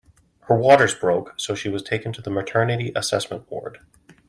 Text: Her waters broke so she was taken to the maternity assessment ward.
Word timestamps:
Her 0.47 0.55
waters 0.55 0.95
broke 0.95 1.35
so 1.37 1.53
she 1.53 1.69
was 1.69 1.83
taken 1.83 2.11
to 2.13 2.23
the 2.23 2.31
maternity 2.31 2.91
assessment 2.95 3.45
ward. 3.51 3.81